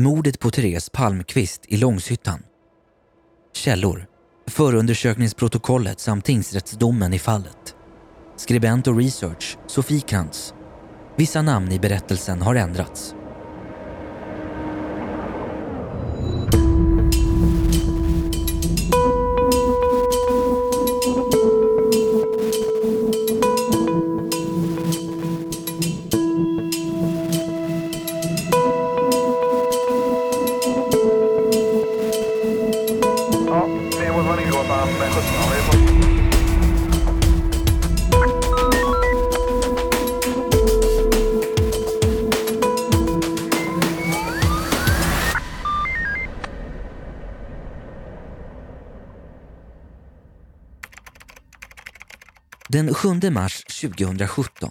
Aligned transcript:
Mordet 0.00 0.38
på 0.38 0.50
Therese 0.50 0.90
Palmqvist 0.92 1.62
i 1.68 1.76
Långshyttan. 1.76 2.42
Källor. 3.54 4.06
Förundersökningsprotokollet 4.46 6.00
samt 6.00 6.24
tingsrättsdomen 6.24 7.14
i 7.14 7.18
fallet. 7.18 7.74
Skribent 8.36 8.86
och 8.86 8.96
research 8.96 9.58
Sofie 9.66 10.00
Krantz. 10.00 10.54
Vissa 11.16 11.42
namn 11.42 11.72
i 11.72 11.78
berättelsen 11.78 12.42
har 12.42 12.54
ändrats. 12.54 13.14
Den 52.78 52.94
7 52.94 53.30
mars 53.30 53.64
2017 53.64 54.70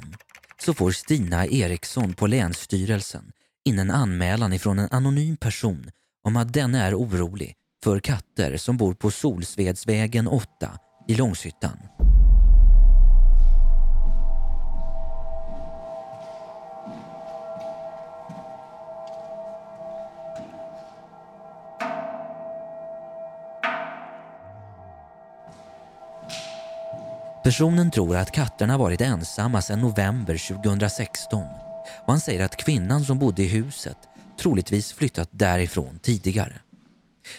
så 0.62 0.74
får 0.74 0.92
Stina 0.92 1.48
Eriksson 1.48 2.14
på 2.14 2.28
Länsstyrelsen 2.28 3.32
in 3.66 3.80
en 3.80 3.92
anmälan 3.92 4.54
ifrån 4.54 4.80
en 4.80 4.88
anonym 4.92 5.38
person 5.38 5.92
om 6.24 6.38
att 6.38 6.54
denne 6.54 6.84
är 6.84 6.96
orolig 6.96 7.56
för 7.84 8.00
katter 8.00 8.58
som 8.58 8.78
bor 8.78 8.94
på 8.94 9.12
Solsvedsvägen 9.12 10.28
8 10.28 10.48
i 11.08 11.16
Långshyttan. 11.16 11.78
Personen 27.48 27.92
tror 27.92 28.16
att 28.16 28.32
katterna 28.32 28.78
varit 28.78 29.02
ensamma 29.02 29.62
sedan 29.62 29.82
november 29.82 30.48
2016 30.48 31.44
och 32.06 32.14
han 32.14 32.20
säger 32.20 32.46
att 32.46 32.58
kvinnan 32.58 33.06
som 33.06 33.20
bodde 33.20 33.44
i 33.44 33.48
huset 33.48 33.98
troligtvis 34.40 34.94
flyttat 34.94 35.30
därifrån 35.32 36.00
tidigare. 36.00 36.54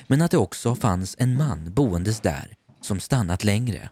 Men 0.06 0.23
att 0.23 0.31
det 0.31 0.39
också 0.39 0.75
fanns 0.75 1.17
en 1.19 1.36
man 1.36 1.73
boendes 1.73 2.20
där 2.20 2.55
som 2.81 3.01
stannat 3.01 3.45
längre. 3.45 3.91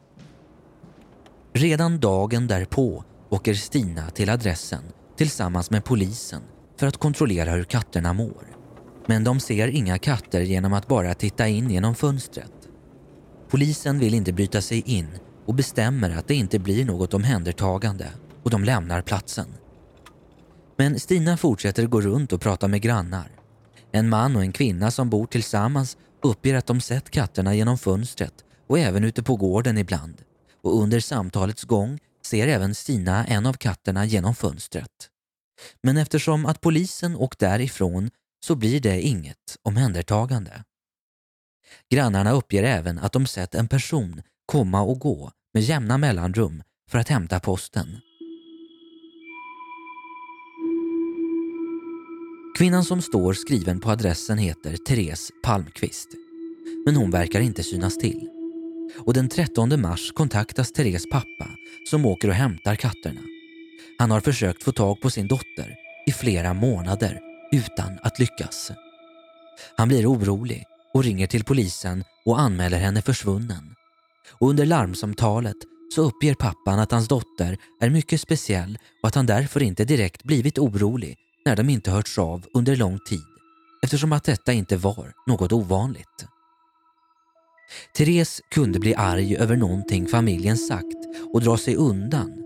Redan 1.53 2.01
dagen 2.01 2.47
därpå 2.47 3.05
åker 3.29 3.55
Stina 3.55 4.11
till 4.11 4.31
adressen 4.31 4.83
tillsammans 5.17 5.71
med 5.71 5.85
polisen 5.85 6.43
för 6.79 6.87
att 6.87 6.97
kontrollera 6.97 7.51
hur 7.51 7.65
katterna 7.65 8.13
mår. 8.13 8.57
Men 9.07 9.25
de 9.25 9.41
ser 9.41 9.69
inga 9.69 9.99
katter 9.99 10.41
genom 10.41 10.73
att 10.73 10.89
bara 10.89 11.15
titta 11.15 11.49
in 11.49 11.71
genom 11.71 11.95
fönstret. 11.95 12.53
Polisen 13.49 13.99
vill 13.99 14.15
inte 14.15 14.33
bryta 14.33 14.61
sig 14.61 14.81
in 14.81 15.09
och 15.47 15.55
bestämmer 15.55 16.11
att 16.11 16.29
det 16.29 16.35
inte 16.35 16.59
blir 16.59 16.85
något 16.85 17.15
omhändertagande 17.15 18.11
och 18.43 18.51
de 18.51 18.65
lämnar 18.65 19.03
platsen. 19.03 19.47
Men 20.77 21.01
Stina 21.01 21.37
fortsätter 21.37 21.87
gå 21.87 22.01
runt 22.01 22.33
och 22.33 22.41
prata 22.41 22.69
med 22.69 22.83
grannar. 22.83 23.31
En 23.93 24.09
man 24.09 24.37
och 24.37 24.43
en 24.43 24.53
kvinna 24.53 24.91
som 24.91 25.11
bor 25.11 25.27
tillsammans 25.27 25.97
uppger 26.23 26.55
att 26.55 26.67
de 26.67 26.81
sett 26.81 27.11
katterna 27.11 27.55
genom 27.55 27.79
fönstret 27.79 28.35
och 28.67 28.79
även 28.79 29.05
ute 29.05 29.23
på 29.23 29.37
gården 29.37 29.79
ibland. 29.79 30.23
Och 30.63 30.83
under 30.83 31.01
samtalets 31.01 31.65
gång 31.65 31.99
ser 32.27 32.49
även 32.49 32.75
Stina 32.75 33.25
en 33.25 33.47
av 33.47 33.53
katterna 33.53 34.05
genom 34.05 34.35
fönstret. 34.35 35.11
Men 35.83 35.97
eftersom 35.97 36.47
att 36.47 36.61
polisen 36.61 37.17
åkt 37.17 37.39
därifrån 37.39 38.11
så 38.47 38.55
blir 38.55 38.81
det 38.81 39.01
inget 39.01 39.57
omhändertagande. 39.63 40.65
Grannarna 41.91 42.33
uppger 42.33 42.63
även 42.63 42.99
att 42.99 43.13
de 43.13 43.27
sett 43.27 43.55
en 43.55 43.69
person 43.69 44.23
komma 44.47 44.83
och 44.83 44.99
gå 44.99 45.31
med 45.57 45.63
jämna 45.63 45.99
mellanrum 45.99 46.63
för 46.91 46.99
att 46.99 47.09
hämta 47.09 47.41
posten. 47.41 47.87
Kvinnan 52.59 52.85
som 52.85 53.03
står 53.03 53.33
skriven 53.33 53.81
på 53.81 53.91
adressen 53.91 54.39
heter 54.39 54.77
Therese 54.77 55.31
Palmqvist. 55.43 56.09
Men 56.87 56.97
hon 56.97 57.11
verkar 57.11 57.41
inte 57.41 57.63
synas 57.63 57.99
till. 57.99 58.29
Och 58.99 59.15
den 59.15 59.29
13 59.29 59.81
mars 59.81 60.13
kontaktas 60.13 60.73
Therese 60.73 61.11
pappa 61.11 61.51
som 61.91 62.07
åker 62.07 62.29
och 62.29 62.35
hämtar 62.35 62.75
katterna. 62.75 63.21
Han 63.99 64.11
har 64.11 64.21
försökt 64.21 64.63
få 64.63 64.73
tag 64.73 65.01
på 65.01 65.11
sin 65.11 65.29
dotter 65.29 65.75
i 66.07 66.13
flera 66.13 66.55
månader 66.55 67.21
utan 67.53 67.99
att 68.03 68.19
lyckas. 68.19 68.73
Han 69.77 69.89
blir 69.89 70.07
orolig 70.13 70.65
och 70.95 71.05
ringer 71.05 71.27
till 71.27 71.45
polisen 71.45 72.05
och 72.25 72.41
anmäler 72.41 72.79
henne 72.79 73.03
försvunnen. 73.03 73.77
Och 74.33 74.49
under 74.49 74.67
larmsamtalet 74.67 75.57
så 75.95 76.03
uppger 76.03 76.35
pappan 76.35 76.79
att 76.79 76.93
hans 76.93 77.09
dotter 77.09 77.59
är 77.81 77.91
mycket 77.91 78.21
speciell 78.21 78.79
och 79.03 79.09
att 79.09 79.15
han 79.15 79.27
därför 79.27 79.63
inte 79.63 79.85
direkt 79.85 80.25
blivit 80.25 80.59
orolig 80.59 81.17
när 81.45 81.57
de 81.57 81.69
inte 81.69 81.91
hörts 81.91 82.19
av 82.19 82.47
under 82.55 82.77
lång 82.77 82.99
tid 83.09 83.25
eftersom 83.83 84.13
att 84.13 84.25
detta 84.25 84.53
inte 84.53 84.77
var 84.77 85.13
något 85.27 85.53
ovanligt. 85.53 86.27
Therese 87.97 88.41
kunde 88.51 88.79
bli 88.79 88.95
arg 88.95 89.37
över 89.37 89.57
någonting 89.57 90.07
familjen 90.07 90.57
sagt 90.57 90.97
och 91.33 91.41
dra 91.41 91.57
sig 91.57 91.77
undan. 91.77 92.43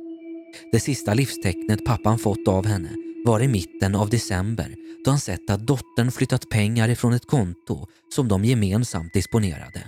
Det 0.73 0.81
sista 0.81 1.15
livstecknet 1.15 1.85
pappan 1.85 2.19
fått 2.19 2.49
av 2.49 2.67
henne 2.67 2.91
var 3.25 3.41
i 3.41 3.49
mitten 3.49 3.95
av 3.95 4.11
december 4.11 4.75
då 5.05 5.11
han 5.11 5.21
sett 5.21 5.51
att 5.51 5.67
dottern 5.67 6.13
flyttat 6.13 6.49
pengar 6.49 6.89
ifrån 6.89 7.13
ett 7.13 7.27
konto 7.27 7.87
som 8.15 8.29
de 8.29 8.45
gemensamt 8.45 9.13
disponerade. 9.13 9.85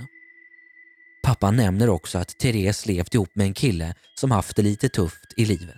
Pappan 1.22 1.56
nämner 1.56 1.88
också 1.88 2.18
att 2.18 2.38
Therese 2.38 2.86
levt 2.86 3.14
ihop 3.14 3.28
med 3.34 3.46
en 3.46 3.54
kille 3.54 3.94
som 4.20 4.30
haft 4.30 4.56
det 4.56 4.62
lite 4.62 4.88
tufft 4.88 5.34
i 5.36 5.44
livet. 5.44 5.76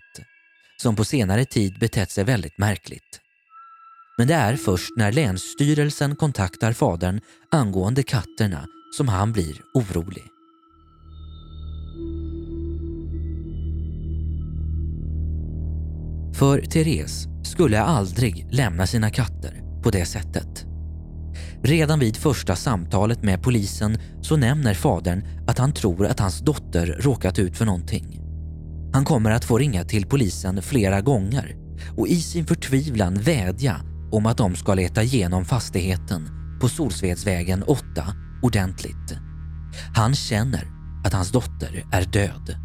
Som 0.82 0.96
på 0.96 1.04
senare 1.04 1.44
tid 1.44 1.78
betett 1.80 2.10
sig 2.10 2.24
väldigt 2.24 2.58
märkligt. 2.58 3.20
Men 4.18 4.28
det 4.28 4.34
är 4.34 4.56
först 4.56 4.90
när 4.96 5.12
Länsstyrelsen 5.12 6.16
kontaktar 6.16 6.72
fadern 6.72 7.20
angående 7.50 8.02
katterna 8.02 8.66
som 8.96 9.08
han 9.08 9.32
blir 9.32 9.60
orolig. 9.74 10.24
För 16.38 16.60
Therese 16.60 17.26
skulle 17.44 17.80
aldrig 17.80 18.46
lämna 18.50 18.86
sina 18.86 19.10
katter 19.10 19.82
på 19.82 19.90
det 19.90 20.06
sättet. 20.06 20.73
Redan 21.66 21.98
vid 21.98 22.16
första 22.16 22.56
samtalet 22.56 23.22
med 23.22 23.42
polisen 23.42 23.98
så 24.22 24.36
nämner 24.36 24.74
fadern 24.74 25.24
att 25.46 25.58
han 25.58 25.72
tror 25.72 26.06
att 26.06 26.20
hans 26.20 26.40
dotter 26.40 26.86
råkat 27.00 27.38
ut 27.38 27.56
för 27.56 27.64
någonting. 27.64 28.20
Han 28.92 29.04
kommer 29.04 29.30
att 29.30 29.44
få 29.44 29.58
ringa 29.58 29.84
till 29.84 30.06
polisen 30.06 30.62
flera 30.62 31.00
gånger 31.00 31.56
och 31.96 32.08
i 32.08 32.20
sin 32.20 32.46
förtvivlan 32.46 33.14
vädja 33.14 33.80
om 34.12 34.26
att 34.26 34.38
de 34.38 34.56
ska 34.56 34.74
leta 34.74 35.02
igenom 35.02 35.44
fastigheten 35.44 36.28
på 36.60 36.68
Solsvedsvägen 36.68 37.62
8 37.62 37.82
ordentligt. 38.42 39.18
Han 39.94 40.14
känner 40.14 40.68
att 41.04 41.12
hans 41.12 41.30
dotter 41.30 41.84
är 41.92 42.04
död. 42.04 42.56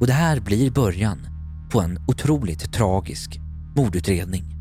Och 0.00 0.06
det 0.06 0.12
här 0.12 0.40
blir 0.40 0.70
början 0.70 1.18
på 1.70 1.80
en 1.80 1.98
otroligt 2.08 2.72
tragisk 2.72 3.40
mordutredning. 3.76 4.55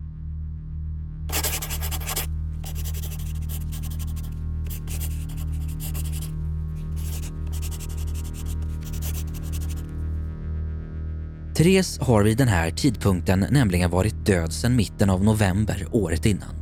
Therese 11.56 12.00
har 12.02 12.24
vid 12.24 12.38
den 12.38 12.48
här 12.48 12.72
tidpunkten 12.72 13.46
nämligen 13.50 13.92
varit 13.92 14.26
död 14.26 14.54
sedan 14.54 14.76
mitten 14.76 15.10
av 15.10 15.24
november 15.24 15.88
året 15.92 16.26
innan. 16.26 16.56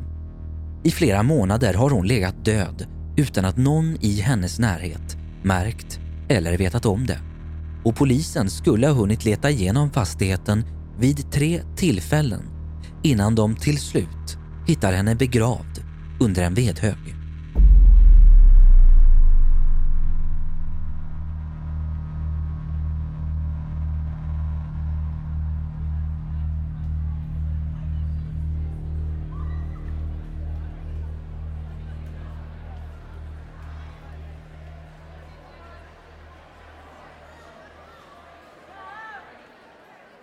I 0.84 0.92
flera 0.92 1.24
månader 1.24 1.74
har 1.74 1.90
hon 1.90 2.08
legat 2.08 2.46
död 2.46 2.88
utan 3.18 3.46
att 3.46 3.58
någon 3.58 3.98
i 4.02 4.22
hennes 4.22 4.60
närhet 4.60 5.18
märkt 5.44 6.00
eller 6.30 6.58
vetat 6.58 6.86
om 6.86 7.06
det. 7.06 7.20
Och 7.84 7.96
polisen 7.96 8.50
skulle 8.50 8.88
ha 8.88 8.94
hunnit 8.94 9.26
leta 9.26 9.50
igenom 9.50 9.92
fastigheten 9.92 10.66
vid 11.00 11.32
tre 11.32 11.62
tillfällen 11.76 12.42
innan 13.04 13.36
de 13.36 13.56
till 13.56 13.78
slut 13.78 14.38
hittar 14.68 14.94
henne 14.94 15.16
begravd 15.16 15.84
under 16.20 16.44
en 16.44 16.54
vedhög. 16.54 17.13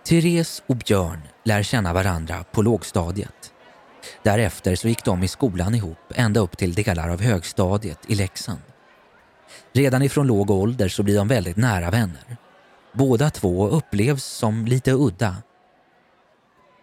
Therese 0.03 0.63
och 0.67 0.75
Björn 0.75 1.21
lär 1.43 1.63
känna 1.63 1.93
varandra 1.93 2.45
på 2.51 2.61
lågstadiet. 2.61 3.53
Därefter 4.23 4.75
så 4.75 4.87
gick 4.87 5.05
de 5.05 5.23
i 5.23 5.27
skolan 5.27 5.75
ihop 5.75 5.97
ända 6.15 6.39
upp 6.39 6.57
till 6.57 6.73
delar 6.73 7.09
av 7.09 7.21
högstadiet 7.21 7.99
i 8.07 8.15
Leksand. 8.15 8.61
Redan 9.73 10.01
ifrån 10.01 10.27
låg 10.27 10.51
ålder 10.51 10.89
så 10.89 11.03
blir 11.03 11.15
de 11.15 11.27
väldigt 11.27 11.57
nära 11.57 11.91
vänner. 11.91 12.37
Båda 12.93 13.29
två 13.29 13.67
upplevs 13.67 14.23
som 14.23 14.65
lite 14.65 14.91
udda. 14.91 15.35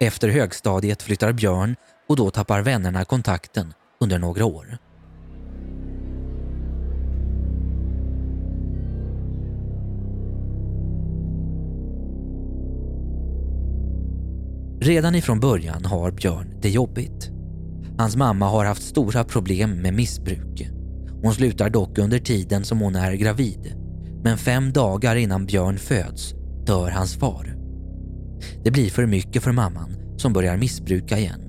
Efter 0.01 0.29
högstadiet 0.29 1.03
flyttar 1.03 1.33
Björn 1.33 1.77
och 2.09 2.17
då 2.17 2.31
tappar 2.31 2.63
vännerna 2.63 3.05
kontakten 3.05 3.75
under 4.01 4.19
några 4.19 4.45
år. 4.45 4.79
Redan 14.89 15.15
ifrån 15.15 15.41
början 15.41 15.85
har 15.85 16.11
Björn 16.11 16.55
det 16.63 16.71
jobbigt. 16.71 17.31
Hans 17.99 18.17
mamma 18.17 18.49
har 18.49 18.65
haft 18.65 18.83
stora 18.83 19.25
problem 19.25 19.83
med 19.83 19.95
missbruk. 19.95 20.69
Hon 21.23 21.35
slutar 21.35 21.71
dock 21.71 21.99
under 21.99 22.19
tiden 22.19 22.65
som 22.65 22.81
hon 22.81 22.97
är 22.97 23.13
gravid. 23.13 23.75
Men 24.23 24.39
fem 24.39 24.73
dagar 24.73 25.17
innan 25.17 25.47
Björn 25.47 25.79
föds 25.79 26.35
dör 26.67 26.91
hans 26.91 27.15
far. 27.15 27.57
Det 28.65 28.71
blir 28.71 28.91
för 28.91 29.07
mycket 29.07 29.43
för 29.43 29.53
mamman 29.53 29.97
som 30.17 30.33
börjar 30.33 30.57
missbruka 30.57 31.19
igen. 31.19 31.41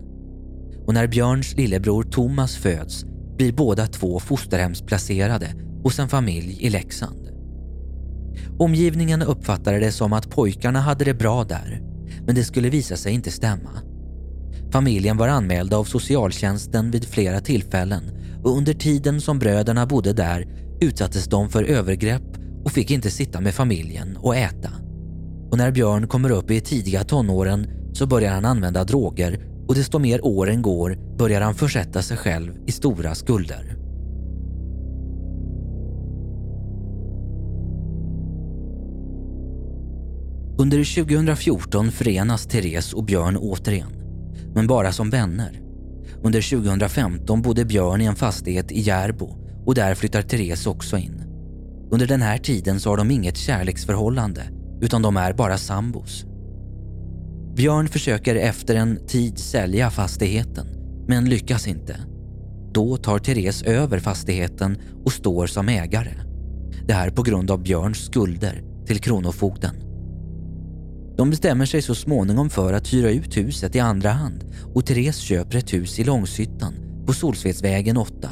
Och 0.85 0.93
när 0.93 1.07
Björns 1.07 1.55
lillebror 1.55 2.03
Thomas 2.03 2.55
föds 2.55 3.05
blir 3.37 3.53
båda 3.53 3.87
två 3.87 4.19
fosterhemsplacerade 4.19 5.47
hos 5.83 5.99
en 5.99 6.09
familj 6.09 6.57
i 6.59 6.69
Leksand. 6.69 7.29
Omgivningen 8.59 9.21
uppfattade 9.21 9.79
det 9.79 9.91
som 9.91 10.13
att 10.13 10.29
pojkarna 10.29 10.79
hade 10.79 11.05
det 11.05 11.13
bra 11.13 11.43
där 11.43 11.88
men 12.29 12.35
det 12.35 12.43
skulle 12.43 12.69
visa 12.69 12.97
sig 12.97 13.13
inte 13.13 13.31
stämma. 13.31 13.69
Familjen 14.71 15.17
var 15.17 15.27
anmälda 15.27 15.77
av 15.77 15.83
socialtjänsten 15.83 16.91
vid 16.91 17.05
flera 17.05 17.39
tillfällen 17.39 18.03
och 18.43 18.57
under 18.57 18.73
tiden 18.73 19.21
som 19.21 19.39
bröderna 19.39 19.85
bodde 19.85 20.13
där 20.13 20.47
utsattes 20.81 21.25
de 21.25 21.49
för 21.49 21.63
övergrepp 21.63 22.37
och 22.63 22.71
fick 22.71 22.91
inte 22.91 23.11
sitta 23.11 23.41
med 23.41 23.53
familjen 23.53 24.17
och 24.17 24.35
äta. 24.35 24.69
Och 25.51 25.57
när 25.57 25.71
Björn 25.71 26.07
kommer 26.07 26.31
upp 26.31 26.51
i 26.51 26.61
tidiga 26.61 27.03
tonåren 27.03 27.67
så 27.93 28.07
börjar 28.07 28.33
han 28.33 28.45
använda 28.45 28.83
droger 28.83 29.39
och 29.67 29.75
desto 29.75 29.99
mer 29.99 30.25
åren 30.25 30.61
går 30.61 31.17
börjar 31.17 31.41
han 31.41 31.55
försätta 31.55 32.01
sig 32.01 32.17
själv 32.17 32.53
i 32.67 32.71
stora 32.71 33.15
skulder. 33.15 33.78
Under 40.61 41.03
2014 41.03 41.91
förenas 41.91 42.45
Therese 42.45 42.93
och 42.93 43.03
Björn 43.03 43.37
återigen, 43.37 43.91
men 44.53 44.67
bara 44.67 44.91
som 44.91 45.09
vänner. 45.09 45.61
Under 46.23 46.49
2015 46.49 47.41
bodde 47.41 47.65
Björn 47.65 48.01
i 48.01 48.05
en 48.05 48.15
fastighet 48.15 48.71
i 48.71 48.81
Järbo 48.81 49.37
och 49.65 49.75
där 49.75 49.95
flyttar 49.95 50.21
Therese 50.21 50.67
också 50.67 50.97
in. 50.97 51.23
Under 51.91 52.07
den 52.07 52.21
här 52.21 52.37
tiden 52.37 52.79
så 52.79 52.89
har 52.89 52.97
de 52.97 53.11
inget 53.11 53.37
kärleksförhållande 53.37 54.43
utan 54.81 55.01
de 55.01 55.17
är 55.17 55.33
bara 55.33 55.57
sambos. 55.57 56.25
Björn 57.55 57.87
försöker 57.87 58.35
efter 58.35 58.75
en 58.75 59.07
tid 59.07 59.37
sälja 59.37 59.89
fastigheten 59.89 60.67
men 61.07 61.29
lyckas 61.29 61.67
inte. 61.67 61.95
Då 62.73 62.97
tar 62.97 63.19
Therese 63.19 63.63
över 63.63 63.99
fastigheten 63.99 64.77
och 65.05 65.13
står 65.13 65.47
som 65.47 65.69
ägare. 65.69 66.13
Det 66.87 66.93
här 66.93 67.09
på 67.09 67.23
grund 67.23 67.51
av 67.51 67.63
Björns 67.63 68.05
skulder 68.05 68.63
till 68.85 68.99
Kronofogden. 68.99 69.88
De 71.19 71.29
bestämmer 71.29 71.65
sig 71.65 71.81
så 71.81 71.95
småningom 71.95 72.49
för 72.49 72.73
att 72.73 72.93
hyra 72.93 73.11
ut 73.11 73.37
huset 73.37 73.75
i 73.75 73.79
andra 73.79 74.09
hand 74.09 74.43
och 74.73 74.85
Therese 74.85 75.19
köper 75.19 75.57
ett 75.57 75.73
hus 75.73 75.99
i 75.99 76.03
Långshyttan 76.03 76.73
på 77.05 77.13
Solsvedsvägen 77.13 77.97
8. 77.97 78.29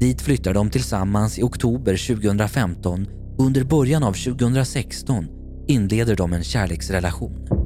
Dit 0.00 0.22
flyttar 0.22 0.54
de 0.54 0.70
tillsammans 0.70 1.38
i 1.38 1.42
oktober 1.42 2.14
2015 2.14 3.06
och 3.38 3.44
under 3.44 3.64
början 3.64 4.02
av 4.02 4.12
2016 4.12 5.26
inleder 5.68 6.16
de 6.16 6.32
en 6.32 6.44
kärleksrelation. 6.44 7.63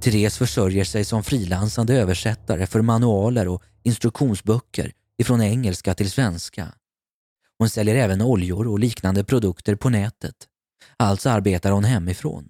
Therese 0.00 0.38
försörjer 0.38 0.84
sig 0.84 1.04
som 1.04 1.24
frilansande 1.24 1.94
översättare 1.94 2.66
för 2.66 2.82
manualer 2.82 3.48
och 3.48 3.62
instruktionsböcker 3.82 4.92
ifrån 5.18 5.42
engelska 5.42 5.94
till 5.94 6.10
svenska. 6.10 6.74
Hon 7.58 7.68
säljer 7.68 7.94
även 7.94 8.22
oljor 8.22 8.68
och 8.68 8.78
liknande 8.78 9.24
produkter 9.24 9.74
på 9.74 9.88
nätet. 9.88 10.34
Alltså 10.96 11.30
arbetar 11.30 11.70
hon 11.70 11.84
hemifrån. 11.84 12.48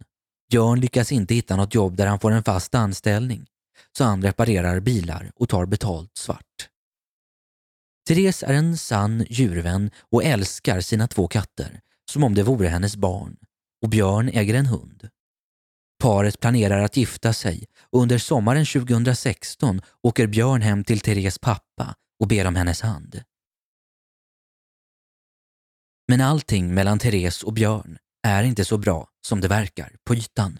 Björn 0.50 0.80
lyckas 0.80 1.12
inte 1.12 1.34
hitta 1.34 1.56
något 1.56 1.74
jobb 1.74 1.96
där 1.96 2.06
han 2.06 2.20
får 2.20 2.30
en 2.30 2.42
fast 2.42 2.74
anställning, 2.74 3.46
så 3.98 4.04
han 4.04 4.22
reparerar 4.22 4.80
bilar 4.80 5.32
och 5.34 5.48
tar 5.48 5.66
betalt 5.66 6.16
svart. 6.16 6.68
Therese 8.08 8.42
är 8.42 8.54
en 8.54 8.78
sann 8.78 9.26
djurvän 9.28 9.90
och 10.12 10.24
älskar 10.24 10.80
sina 10.80 11.08
två 11.08 11.28
katter 11.28 11.80
som 12.10 12.24
om 12.24 12.34
det 12.34 12.42
vore 12.42 12.68
hennes 12.68 12.96
barn 12.96 13.36
och 13.82 13.88
Björn 13.88 14.28
äger 14.28 14.54
en 14.54 14.66
hund. 14.66 15.08
Paret 16.00 16.40
planerar 16.40 16.82
att 16.82 16.96
gifta 16.96 17.32
sig 17.32 17.64
och 17.90 18.02
under 18.02 18.18
sommaren 18.18 18.66
2016 18.66 19.80
åker 20.02 20.26
Björn 20.26 20.62
hem 20.62 20.84
till 20.84 21.00
Therese 21.00 21.38
pappa 21.38 21.94
och 22.20 22.28
ber 22.28 22.46
om 22.46 22.56
hennes 22.56 22.80
hand. 22.80 23.22
Men 26.08 26.20
allting 26.20 26.74
mellan 26.74 26.98
Therese 26.98 27.42
och 27.42 27.52
Björn 27.52 27.98
är 28.26 28.42
inte 28.42 28.64
så 28.64 28.78
bra 28.78 29.08
som 29.26 29.40
det 29.40 29.48
verkar 29.48 29.96
på 30.04 30.14
ytan. 30.14 30.58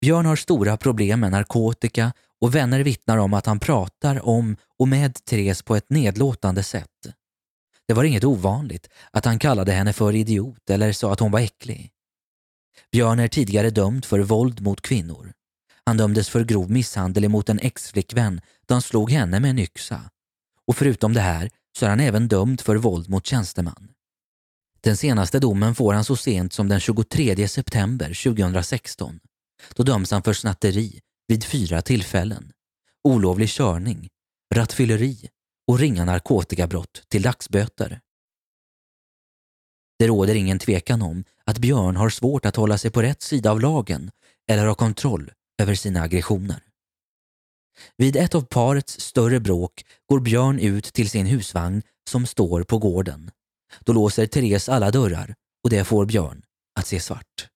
Björn 0.00 0.26
har 0.26 0.36
stora 0.36 0.76
problem 0.76 1.20
med 1.20 1.30
narkotika 1.30 2.12
och 2.40 2.54
vänner 2.54 2.80
vittnar 2.80 3.18
om 3.18 3.34
att 3.34 3.46
han 3.46 3.60
pratar 3.60 4.26
om 4.26 4.56
och 4.78 4.88
med 4.88 5.24
Therese 5.24 5.62
på 5.62 5.76
ett 5.76 5.90
nedlåtande 5.90 6.62
sätt. 6.62 7.06
Det 7.88 7.94
var 7.94 8.04
inget 8.04 8.24
ovanligt 8.24 8.88
att 9.10 9.24
han 9.24 9.38
kallade 9.38 9.72
henne 9.72 9.92
för 9.92 10.14
idiot 10.14 10.70
eller 10.70 10.92
sa 10.92 11.12
att 11.12 11.20
hon 11.20 11.30
var 11.30 11.40
äcklig. 11.40 11.93
Björn 12.92 13.18
är 13.18 13.28
tidigare 13.28 13.70
dömd 13.70 14.04
för 14.04 14.18
våld 14.20 14.60
mot 14.60 14.80
kvinnor. 14.80 15.32
Han 15.86 15.96
dömdes 15.96 16.28
för 16.28 16.44
grov 16.44 16.70
misshandel 16.70 17.24
emot 17.24 17.48
en 17.48 17.58
exflickvän 17.58 18.40
då 18.66 18.74
han 18.74 18.82
slog 18.82 19.10
henne 19.10 19.40
med 19.40 19.50
en 19.50 19.58
yxa. 19.58 20.10
Och 20.66 20.76
förutom 20.76 21.12
det 21.12 21.20
här 21.20 21.50
så 21.78 21.86
är 21.86 21.90
han 21.90 22.00
även 22.00 22.28
dömd 22.28 22.60
för 22.60 22.76
våld 22.76 23.08
mot 23.08 23.26
tjänsteman. 23.26 23.88
Den 24.80 24.96
senaste 24.96 25.38
domen 25.38 25.74
får 25.74 25.94
han 25.94 26.04
så 26.04 26.16
sent 26.16 26.52
som 26.52 26.68
den 26.68 26.80
23 26.80 27.48
september 27.48 28.24
2016. 28.24 29.20
Då 29.74 29.82
döms 29.82 30.10
han 30.10 30.22
för 30.22 30.32
snatteri 30.32 31.00
vid 31.28 31.44
fyra 31.44 31.82
tillfällen, 31.82 32.52
olovlig 33.04 33.48
körning, 33.48 34.08
rattfylleri 34.54 35.28
och 35.66 35.78
ringa 35.78 36.04
narkotikabrott 36.04 37.02
till 37.08 37.22
dagsböter. 37.22 38.00
Det 39.98 40.06
råder 40.06 40.34
ingen 40.34 40.58
tvekan 40.58 41.02
om 41.02 41.24
att 41.46 41.58
Björn 41.58 41.96
har 41.96 42.10
svårt 42.10 42.46
att 42.46 42.56
hålla 42.56 42.78
sig 42.78 42.90
på 42.90 43.02
rätt 43.02 43.22
sida 43.22 43.50
av 43.50 43.60
lagen 43.60 44.10
eller 44.50 44.66
ha 44.66 44.74
kontroll 44.74 45.32
över 45.62 45.74
sina 45.74 46.02
aggressioner. 46.02 46.62
Vid 47.96 48.16
ett 48.16 48.34
av 48.34 48.42
parets 48.42 49.00
större 49.00 49.40
bråk 49.40 49.84
går 50.08 50.20
Björn 50.20 50.58
ut 50.58 50.84
till 50.84 51.10
sin 51.10 51.26
husvagn 51.26 51.82
som 52.10 52.26
står 52.26 52.62
på 52.62 52.78
gården. 52.78 53.30
Då 53.80 53.92
låser 53.92 54.26
Therese 54.26 54.68
alla 54.68 54.90
dörrar 54.90 55.34
och 55.64 55.70
det 55.70 55.84
får 55.84 56.06
Björn 56.06 56.42
att 56.78 56.86
se 56.86 57.00
svart. 57.00 57.48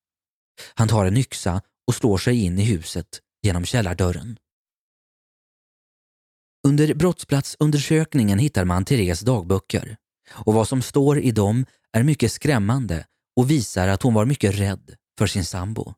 Han 0.75 0.89
tar 0.89 1.05
en 1.05 1.17
yxa 1.17 1.63
och 1.87 1.95
slår 1.95 2.19
sig 2.19 2.45
in 2.45 2.59
i 2.59 2.65
huset 2.65 3.21
genom 3.43 3.65
källardörren. 3.65 4.39
Under 6.67 6.95
brottsplatsundersökningen 6.95 8.39
hittar 8.39 8.65
man 8.65 8.85
Therese 8.85 9.21
dagböcker 9.21 9.97
och 10.31 10.55
vad 10.55 10.69
som 10.69 10.83
står 10.83 11.19
i 11.19 11.31
dem 11.31 11.67
är 11.93 12.03
mycket 12.03 12.33
skrämmande 12.33 13.07
och 13.39 13.51
visar 13.51 13.89
att 13.89 14.03
hon 14.03 14.15
var 14.15 14.25
mycket 14.25 14.59
rädd 14.59 14.95
för 15.19 15.27
sin 15.27 15.45
sambo. 15.45 15.95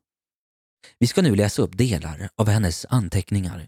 Vi 0.99 1.07
ska 1.07 1.21
nu 1.21 1.35
läsa 1.35 1.61
upp 1.61 1.77
delar 1.77 2.29
av 2.35 2.49
hennes 2.49 2.85
anteckningar. 2.89 3.67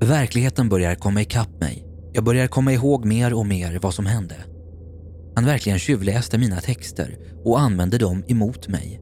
Verkligheten 0.00 0.68
börjar 0.68 0.94
komma 0.94 1.22
ikapp 1.22 1.60
mig. 1.60 1.86
Jag 2.12 2.24
börjar 2.24 2.46
komma 2.46 2.72
ihåg 2.72 3.04
mer 3.04 3.34
och 3.34 3.46
mer 3.46 3.78
vad 3.82 3.94
som 3.94 4.06
hände. 4.06 4.36
Han 5.34 5.44
verkligen 5.44 5.78
tjuvläste 5.78 6.38
mina 6.38 6.60
texter 6.60 7.18
och 7.44 7.60
använde 7.60 7.98
dem 7.98 8.24
emot 8.28 8.68
mig. 8.68 9.00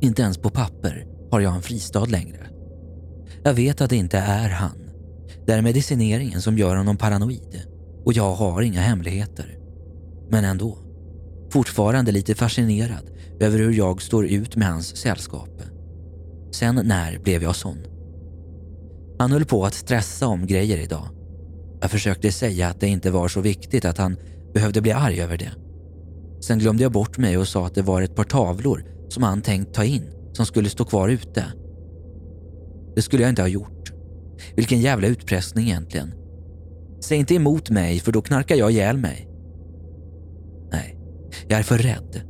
Inte 0.00 0.22
ens 0.22 0.38
på 0.38 0.50
papper 0.50 1.06
har 1.30 1.40
jag 1.40 1.54
en 1.54 1.62
fristad 1.62 2.04
längre. 2.04 2.51
Jag 3.42 3.54
vet 3.54 3.80
att 3.80 3.90
det 3.90 3.96
inte 3.96 4.18
är 4.18 4.48
han. 4.48 4.78
Det 5.46 5.52
är 5.52 5.62
medicineringen 5.62 6.42
som 6.42 6.58
gör 6.58 6.76
honom 6.76 6.96
paranoid 6.96 7.62
och 8.04 8.12
jag 8.12 8.34
har 8.34 8.62
inga 8.62 8.80
hemligheter. 8.80 9.58
Men 10.30 10.44
ändå. 10.44 10.78
fortfarande 11.50 12.12
lite 12.12 12.34
fascinerad 12.34 13.10
över 13.40 13.58
hur 13.58 13.72
jag 13.72 14.02
står 14.02 14.26
ut 14.26 14.56
med 14.56 14.68
hans 14.68 14.96
sällskap. 14.96 15.62
Sen 16.52 16.80
när 16.84 17.18
blev 17.18 17.42
jag 17.42 17.56
sån? 17.56 17.78
Han 19.18 19.32
höll 19.32 19.44
på 19.44 19.64
att 19.64 19.74
stressa 19.74 20.26
om 20.26 20.46
grejer 20.46 20.78
idag. 20.78 21.08
Jag 21.80 21.90
försökte 21.90 22.32
säga 22.32 22.68
att 22.68 22.80
det 22.80 22.88
inte 22.88 23.10
var 23.10 23.28
så 23.28 23.40
viktigt 23.40 23.84
att 23.84 23.98
han 23.98 24.16
behövde 24.54 24.80
bli 24.80 24.92
arg 24.92 25.20
över 25.20 25.38
det. 25.38 25.52
Sen 26.40 26.58
glömde 26.58 26.82
jag 26.82 26.92
bort 26.92 27.18
mig 27.18 27.38
och 27.38 27.48
sa 27.48 27.66
att 27.66 27.74
det 27.74 27.82
var 27.82 28.02
ett 28.02 28.16
par 28.16 28.24
tavlor 28.24 28.84
som 29.08 29.22
han 29.22 29.42
tänkt 29.42 29.74
ta 29.74 29.84
in 29.84 30.04
som 30.32 30.46
skulle 30.46 30.68
stå 30.68 30.84
kvar 30.84 31.08
ute. 31.08 31.44
Det 32.94 33.02
skulle 33.02 33.22
jag 33.22 33.30
inte 33.30 33.42
ha 33.42 33.48
gjort. 33.48 33.92
Vilken 34.56 34.80
jävla 34.80 35.06
utpressning 35.06 35.66
egentligen. 35.66 36.14
Säg 37.00 37.18
inte 37.18 37.34
emot 37.34 37.70
mig 37.70 38.00
för 38.00 38.12
då 38.12 38.22
knarkar 38.22 38.56
jag 38.56 38.70
ihjäl 38.70 38.98
mig. 38.98 39.28
Nej, 40.72 40.98
jag 41.48 41.58
är 41.58 41.62
för 41.62 41.78
rädd. 41.78 42.22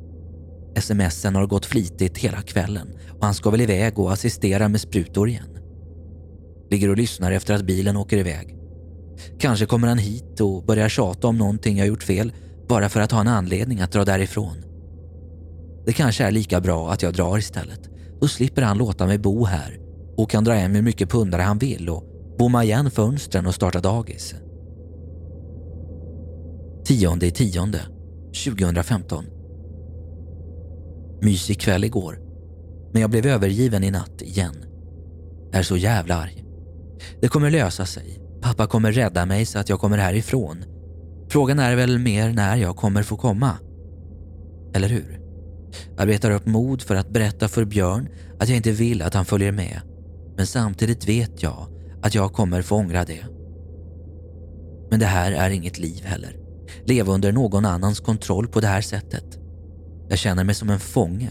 Smsen 0.76 1.34
har 1.34 1.46
gått 1.46 1.66
flitigt 1.66 2.18
hela 2.18 2.42
kvällen 2.42 2.88
och 3.10 3.24
han 3.24 3.34
ska 3.34 3.50
väl 3.50 3.60
iväg 3.60 3.98
och 3.98 4.12
assistera 4.12 4.68
med 4.68 4.80
sprutor 4.80 5.28
igen. 5.28 5.58
Ligger 6.70 6.88
och 6.88 6.96
lyssnar 6.96 7.32
efter 7.32 7.54
att 7.54 7.66
bilen 7.66 7.96
åker 7.96 8.16
iväg. 8.16 8.56
Kanske 9.38 9.66
kommer 9.66 9.88
han 9.88 9.98
hit 9.98 10.40
och 10.40 10.64
börjar 10.64 10.88
tjata 10.88 11.26
om 11.28 11.38
någonting 11.38 11.78
jag 11.78 11.86
gjort 11.86 12.02
fel 12.02 12.32
bara 12.68 12.88
för 12.88 13.00
att 13.00 13.12
ha 13.12 13.20
en 13.20 13.28
anledning 13.28 13.80
att 13.80 13.92
dra 13.92 14.04
därifrån. 14.04 14.56
Det 15.86 15.92
kanske 15.92 16.24
är 16.24 16.30
lika 16.30 16.60
bra 16.60 16.90
att 16.92 17.02
jag 17.02 17.14
drar 17.14 17.38
istället. 17.38 17.80
Då 18.20 18.28
slipper 18.28 18.62
han 18.62 18.78
låta 18.78 19.06
mig 19.06 19.18
bo 19.18 19.44
här 19.44 19.81
och 20.16 20.30
kan 20.30 20.44
dra 20.44 20.52
hem 20.52 20.74
hur 20.74 20.82
mycket 20.82 21.10
pundare 21.10 21.42
han 21.42 21.58
vill 21.58 21.88
och 21.88 22.04
bomma 22.38 22.64
igen 22.64 22.90
fönstren 22.90 23.46
och 23.46 23.54
starta 23.54 23.80
dagis. 23.80 24.34
10 26.84 27.18
i 27.22 27.30
tionde 27.30 27.80
2015 28.44 29.24
Mysig 31.22 31.60
kväll 31.60 31.84
igår. 31.84 32.18
Men 32.92 33.02
jag 33.02 33.10
blev 33.10 33.26
övergiven 33.26 33.84
i 33.84 33.90
natt 33.90 34.22
igen. 34.22 34.54
Jag 35.50 35.58
är 35.58 35.62
så 35.62 35.76
jävla 35.76 36.16
arg. 36.16 36.44
Det 37.20 37.28
kommer 37.28 37.50
lösa 37.50 37.86
sig. 37.86 38.20
Pappa 38.40 38.66
kommer 38.66 38.92
rädda 38.92 39.26
mig 39.26 39.46
så 39.46 39.58
att 39.58 39.68
jag 39.68 39.80
kommer 39.80 39.98
härifrån. 39.98 40.64
Frågan 41.28 41.58
är 41.58 41.76
väl 41.76 41.98
mer 41.98 42.32
när 42.32 42.56
jag 42.56 42.76
kommer 42.76 43.02
få 43.02 43.16
komma. 43.16 43.58
Eller 44.74 44.88
hur? 44.88 45.20
Jag 45.96 46.08
letar 46.08 46.30
upp 46.30 46.46
mod 46.46 46.82
för 46.82 46.94
att 46.94 47.10
berätta 47.10 47.48
för 47.48 47.64
Björn 47.64 48.08
att 48.38 48.48
jag 48.48 48.56
inte 48.56 48.72
vill 48.72 49.02
att 49.02 49.14
han 49.14 49.24
följer 49.24 49.52
med. 49.52 49.80
Men 50.36 50.46
samtidigt 50.46 51.08
vet 51.08 51.42
jag 51.42 51.66
att 52.02 52.14
jag 52.14 52.32
kommer 52.32 52.62
få 52.62 52.76
ångra 52.76 53.04
det. 53.04 53.24
Men 54.90 55.00
det 55.00 55.06
här 55.06 55.32
är 55.32 55.50
inget 55.50 55.78
liv 55.78 56.04
heller. 56.04 56.36
Leva 56.84 57.12
under 57.12 57.32
någon 57.32 57.64
annans 57.64 58.00
kontroll 58.00 58.48
på 58.48 58.60
det 58.60 58.66
här 58.66 58.80
sättet. 58.80 59.38
Jag 60.08 60.18
känner 60.18 60.44
mig 60.44 60.54
som 60.54 60.70
en 60.70 60.80
fånge. 60.80 61.30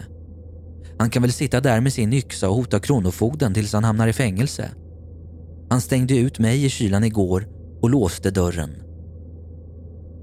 Han 0.98 1.10
kan 1.10 1.22
väl 1.22 1.32
sitta 1.32 1.62
där 1.62 1.82
med 1.82 1.94
sin 1.94 2.14
yxa 2.14 2.50
och 2.50 2.56
hota 2.56 2.80
kronofogden 2.80 3.54
tills 3.54 3.74
han 3.74 3.84
hamnar 3.84 4.08
i 4.08 4.14
fängelse. 4.14 4.70
Han 5.70 5.82
stängde 5.82 6.18
ut 6.18 6.40
mig 6.40 6.66
i 6.66 6.70
kylan 6.70 7.04
igår 7.04 7.48
och 7.82 7.90
låste 7.90 8.32
dörren. 8.32 8.76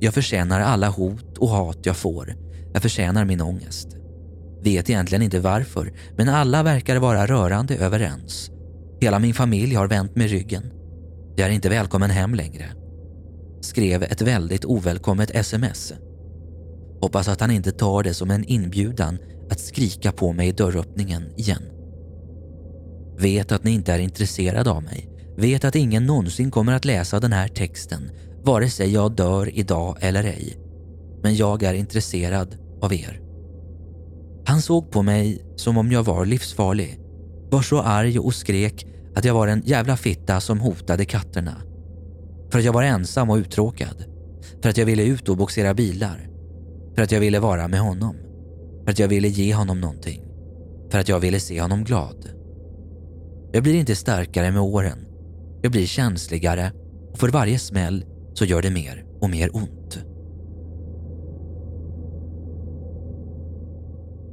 Jag 0.01 0.15
förtjänar 0.15 0.61
alla 0.61 0.89
hot 0.89 1.39
och 1.39 1.49
hat 1.49 1.79
jag 1.83 1.97
får. 1.97 2.37
Jag 2.73 2.83
förtjänar 2.83 3.25
min 3.25 3.41
ångest. 3.41 3.89
Vet 4.63 4.91
egentligen 4.91 5.23
inte 5.23 5.41
varför, 5.41 5.93
men 6.17 6.29
alla 6.29 6.63
verkar 6.63 6.97
vara 6.97 7.27
rörande 7.27 7.77
överens. 7.77 8.51
Hela 9.01 9.19
min 9.19 9.35
familj 9.35 9.75
har 9.75 9.89
vänt 9.89 10.17
mig 10.17 10.27
ryggen. 10.27 10.73
Jag 11.37 11.49
är 11.49 11.53
inte 11.53 11.69
välkommen 11.69 12.11
hem 12.11 12.35
längre. 12.35 12.65
Skrev 13.61 14.03
ett 14.03 14.23
väldigt 14.23 14.65
ovälkommet 14.65 15.31
sms. 15.31 15.93
Hoppas 17.01 17.29
att 17.29 17.41
han 17.41 17.51
inte 17.51 17.73
tar 17.73 18.03
det 18.03 18.15
som 18.15 18.31
en 18.31 18.45
inbjudan 18.45 19.19
att 19.51 19.61
skrika 19.61 20.13
på 20.13 20.33
mig 20.33 20.49
i 20.49 20.53
dörröppningen 20.53 21.33
igen. 21.37 21.63
Vet 23.19 23.53
att 23.53 23.65
ni 23.65 23.71
inte 23.71 23.93
är 23.93 23.99
intresserade 23.99 24.71
av 24.71 24.83
mig. 24.83 25.09
Vet 25.37 25.65
att 25.65 25.77
ingen 25.77 26.07
någonsin 26.07 26.51
kommer 26.51 26.73
att 26.73 26.85
läsa 26.85 27.21
den 27.21 27.33
här 27.33 27.49
texten, 27.49 28.11
vare 28.45 28.71
sig 28.71 28.93
jag 28.93 29.17
dör 29.17 29.59
idag 29.59 29.97
eller 30.01 30.25
ej. 30.25 30.59
Men 31.23 31.37
jag 31.37 31.63
är 31.63 31.75
intresserad 31.75 32.57
av 32.81 32.93
er. 32.93 33.21
Han 34.45 34.63
såg 34.63 34.91
på 34.91 35.03
mig 35.03 35.45
som 35.57 35.79
om 35.79 35.93
jag 35.93 36.03
var 36.03 36.25
livsfarlig. 36.25 37.01
Var 37.51 37.63
så 37.63 37.81
arg 37.81 38.19
och 38.19 38.35
skrek 38.35 38.87
att 39.15 39.25
jag 39.25 39.35
var 39.35 39.49
en 39.49 39.63
jävla 39.65 39.97
fitta 39.97 40.41
som 40.41 40.61
hotade 40.61 41.05
katterna. 41.05 41.63
För 42.51 42.59
att 42.59 42.65
jag 42.65 42.73
var 42.73 42.83
ensam 42.83 43.31
och 43.31 43.37
uttråkad. 43.37 44.05
För 44.63 44.71
att 44.71 44.77
jag 44.77 44.87
ville 44.87 45.03
ut 45.03 45.29
och 45.29 45.37
boxera 45.37 45.75
bilar. 45.75 46.29
För 46.95 47.03
att 47.03 47.13
jag 47.13 47.21
ville 47.21 47.41
vara 47.41 47.69
med 47.69 47.81
honom. 47.81 48.17
För 48.85 48.91
att 48.91 48.99
jag 48.99 49.09
ville 49.09 49.29
ge 49.29 49.55
honom 49.55 49.81
någonting. 49.81 50.23
För 50.91 50.99
att 50.99 51.09
jag 51.09 51.21
ville 51.21 51.41
se 51.41 51.61
honom 51.61 51.85
glad. 51.85 52.29
Jag 53.53 53.63
blir 53.63 53.75
inte 53.75 53.97
starkare 53.97 54.51
med 54.51 54.63
åren. 54.63 54.99
Jag 55.63 55.73
blir 55.73 55.87
känsligare 55.87 56.73
och 57.13 57.19
för 57.19 57.29
varje 57.29 57.59
smäll 57.59 58.05
så 58.35 58.45
gör 58.45 58.63
det 58.63 58.71
mer 58.71 59.05
och 59.21 59.31
mer 59.31 59.57
ont. 59.57 59.99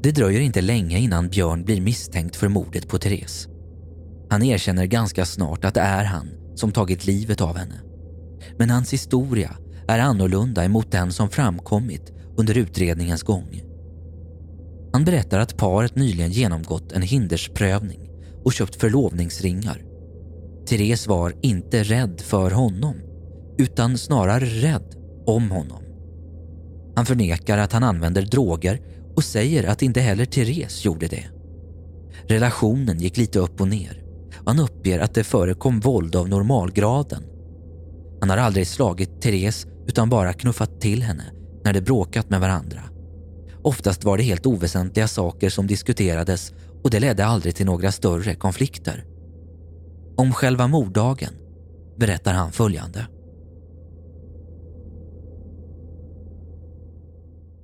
Det 0.05 0.11
dröjer 0.11 0.39
inte 0.39 0.61
länge 0.61 0.99
innan 0.99 1.29
Björn 1.29 1.63
blir 1.63 1.81
misstänkt 1.81 2.35
för 2.35 2.47
mordet 2.47 2.87
på 2.87 2.97
Therese. 2.97 3.47
Han 4.29 4.43
erkänner 4.43 4.85
ganska 4.85 5.25
snart 5.25 5.65
att 5.65 5.73
det 5.73 5.81
är 5.81 6.03
han 6.03 6.29
som 6.55 6.71
tagit 6.71 7.05
livet 7.05 7.41
av 7.41 7.57
henne. 7.57 7.81
Men 8.57 8.69
hans 8.69 8.93
historia 8.93 9.57
är 9.87 9.99
annorlunda 9.99 10.65
emot 10.65 10.91
den 10.91 11.11
som 11.11 11.29
framkommit 11.29 12.13
under 12.37 12.57
utredningens 12.57 13.23
gång. 13.23 13.61
Han 14.93 15.05
berättar 15.05 15.39
att 15.39 15.57
paret 15.57 15.95
nyligen 15.95 16.31
genomgått 16.31 16.91
en 16.91 17.01
hindersprövning 17.01 18.09
och 18.43 18.53
köpt 18.53 18.75
förlovningsringar. 18.75 19.83
Therese 20.67 21.07
var 21.07 21.33
inte 21.41 21.83
rädd 21.83 22.21
för 22.21 22.51
honom, 22.51 22.95
utan 23.57 23.97
snarare 23.97 24.45
rädd 24.45 24.95
om 25.25 25.51
honom. 25.51 25.83
Han 26.95 27.05
förnekar 27.05 27.57
att 27.57 27.71
han 27.71 27.83
använder 27.83 28.21
droger 28.21 28.81
och 29.15 29.23
säger 29.23 29.63
att 29.63 29.81
inte 29.81 30.01
heller 30.01 30.25
Therese 30.25 30.85
gjorde 30.85 31.07
det. 31.07 31.23
Relationen 32.27 32.99
gick 32.99 33.17
lite 33.17 33.39
upp 33.39 33.61
och 33.61 33.67
ner 33.67 34.03
och 34.39 34.51
han 34.51 34.59
uppger 34.59 34.99
att 34.99 35.13
det 35.13 35.23
förekom 35.23 35.79
våld 35.79 36.15
av 36.15 36.29
normalgraden. 36.29 37.23
Han 38.19 38.29
har 38.29 38.37
aldrig 38.37 38.67
slagit 38.67 39.21
Therese 39.21 39.67
utan 39.87 40.09
bara 40.09 40.33
knuffat 40.33 40.81
till 40.81 41.03
henne 41.03 41.23
när 41.63 41.73
de 41.73 41.81
bråkat 41.81 42.29
med 42.29 42.41
varandra. 42.41 42.81
Oftast 43.61 44.03
var 44.03 44.17
det 44.17 44.23
helt 44.23 44.45
oväsentliga 44.45 45.07
saker 45.07 45.49
som 45.49 45.67
diskuterades 45.67 46.53
och 46.83 46.89
det 46.89 46.99
ledde 46.99 47.25
aldrig 47.25 47.55
till 47.55 47.65
några 47.65 47.91
större 47.91 48.35
konflikter. 48.35 49.05
Om 50.17 50.33
själva 50.33 50.67
morddagen 50.67 51.33
berättar 51.97 52.33
han 52.33 52.51
följande. 52.51 53.07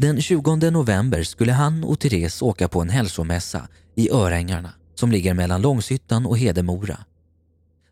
Den 0.01 0.21
20 0.21 0.71
november 0.71 1.23
skulle 1.23 1.51
han 1.51 1.83
och 1.83 1.99
Therese 1.99 2.41
åka 2.41 2.67
på 2.67 2.81
en 2.81 2.89
hälsomässa 2.89 3.67
i 3.95 4.11
Örängarna 4.11 4.73
som 4.95 5.11
ligger 5.11 5.33
mellan 5.33 5.61
Långshyttan 5.61 6.25
och 6.25 6.37
Hedemora. 6.37 7.05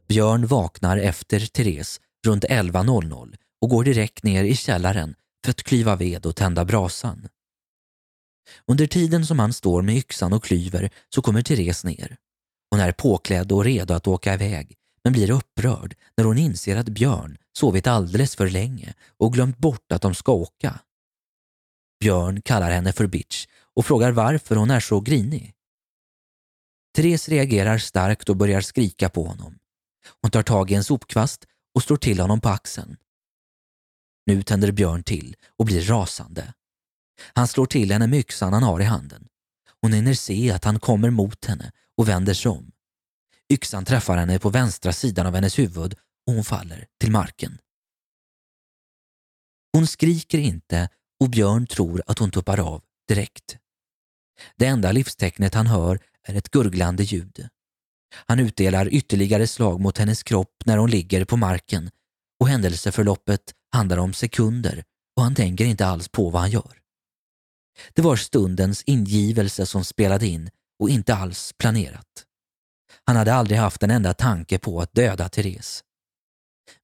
Björn 0.07 0.47
vaknar 0.47 0.97
efter 0.97 1.39
Therese 1.39 1.99
runt 2.25 2.43
11.00 2.43 3.35
och 3.61 3.69
går 3.69 3.83
direkt 3.83 4.23
ner 4.23 4.43
i 4.43 4.55
källaren 4.55 5.15
för 5.43 5.51
att 5.51 5.63
klyva 5.63 5.95
ved 5.95 6.25
och 6.25 6.35
tända 6.35 6.65
brasan. 6.65 7.27
Under 8.67 8.87
tiden 8.87 9.25
som 9.25 9.39
han 9.39 9.53
står 9.53 9.81
med 9.81 9.95
yxan 9.95 10.33
och 10.33 10.43
klyver 10.43 10.89
så 11.15 11.21
kommer 11.21 11.41
Therese 11.41 11.83
ner. 11.83 12.17
Hon 12.71 12.79
är 12.79 12.91
påklädd 12.91 13.51
och 13.51 13.63
redo 13.63 13.93
att 13.93 14.07
åka 14.07 14.33
iväg 14.33 14.75
men 15.03 15.13
blir 15.13 15.31
upprörd 15.31 15.95
när 16.17 16.25
hon 16.25 16.37
inser 16.37 16.75
att 16.75 16.89
Björn 16.89 17.37
sovit 17.57 17.87
alldeles 17.87 18.35
för 18.35 18.49
länge 18.49 18.93
och 19.17 19.33
glömt 19.33 19.57
bort 19.57 19.91
att 19.91 20.01
de 20.01 20.15
ska 20.15 20.31
åka. 20.31 20.79
Björn 21.99 22.41
kallar 22.41 22.71
henne 22.71 22.93
för 22.93 23.07
bitch 23.07 23.47
och 23.75 23.85
frågar 23.85 24.11
varför 24.11 24.55
hon 24.55 24.71
är 24.71 24.79
så 24.79 25.01
grinig. 25.01 25.53
Therese 26.95 27.29
reagerar 27.29 27.77
starkt 27.77 28.29
och 28.29 28.37
börjar 28.37 28.61
skrika 28.61 29.09
på 29.09 29.23
honom. 29.23 29.59
Hon 30.21 30.31
tar 30.31 30.43
tag 30.43 30.71
i 30.71 30.73
en 30.73 30.83
sopkvast 30.83 31.45
och 31.75 31.83
slår 31.83 31.97
till 31.97 32.19
honom 32.19 32.41
på 32.41 32.49
axeln. 32.49 32.97
Nu 34.25 34.43
tänder 34.43 34.71
Björn 34.71 35.03
till 35.03 35.35
och 35.57 35.65
blir 35.65 35.81
rasande. 35.81 36.53
Han 37.33 37.47
slår 37.47 37.65
till 37.65 37.91
henne 37.91 38.07
med 38.07 38.19
yxan 38.19 38.53
han 38.53 38.63
har 38.63 38.79
i 38.79 38.83
handen. 38.83 39.27
Hon 39.81 39.93
hinner 39.93 40.13
se 40.13 40.51
att 40.51 40.63
han 40.63 40.79
kommer 40.79 41.09
mot 41.09 41.45
henne 41.45 41.71
och 41.97 42.09
vänder 42.09 42.33
sig 42.33 42.51
om. 42.51 42.71
Yxan 43.53 43.85
träffar 43.85 44.17
henne 44.17 44.39
på 44.39 44.49
vänstra 44.49 44.93
sidan 44.93 45.27
av 45.27 45.35
hennes 45.35 45.59
huvud 45.59 45.95
och 46.27 46.33
hon 46.33 46.43
faller 46.43 46.87
till 46.99 47.11
marken. 47.11 47.57
Hon 49.73 49.87
skriker 49.87 50.37
inte 50.37 50.89
och 51.19 51.29
Björn 51.29 51.67
tror 51.67 52.03
att 52.07 52.19
hon 52.19 52.31
tuppar 52.31 52.59
av 52.59 52.83
direkt. 53.07 53.57
Det 54.55 54.65
enda 54.65 54.91
livstecknet 54.91 55.53
han 55.53 55.67
hör 55.67 55.99
är 56.23 56.35
ett 56.35 56.51
gurglande 56.51 57.03
ljud. 57.03 57.47
Han 58.15 58.39
utdelar 58.39 58.93
ytterligare 58.93 59.47
slag 59.47 59.79
mot 59.79 59.97
hennes 59.97 60.23
kropp 60.23 60.55
när 60.65 60.77
hon 60.77 60.89
ligger 60.89 61.25
på 61.25 61.37
marken 61.37 61.91
och 62.39 62.47
händelseförloppet 62.47 63.41
handlar 63.71 63.97
om 63.97 64.13
sekunder 64.13 64.83
och 65.17 65.23
han 65.23 65.35
tänker 65.35 65.65
inte 65.65 65.85
alls 65.85 66.07
på 66.09 66.29
vad 66.29 66.41
han 66.41 66.51
gör. 66.51 66.79
Det 67.93 68.01
var 68.01 68.15
stundens 68.15 68.83
ingivelse 68.83 69.65
som 69.65 69.85
spelade 69.85 70.27
in 70.27 70.49
och 70.79 70.89
inte 70.89 71.15
alls 71.15 71.53
planerat. 71.57 72.25
Han 73.05 73.15
hade 73.15 73.33
aldrig 73.33 73.59
haft 73.59 73.83
en 73.83 73.91
enda 73.91 74.13
tanke 74.13 74.59
på 74.59 74.81
att 74.81 74.93
döda 74.93 75.29
Therese. 75.29 75.83